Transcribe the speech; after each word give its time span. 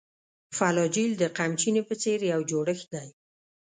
فلاجیل 0.57 1.11
د 1.17 1.23
قمچینې 1.37 1.81
په 1.89 1.93
څېر 2.01 2.19
یو 2.33 2.41
جوړښت 2.51 2.87
دی. 2.95 3.07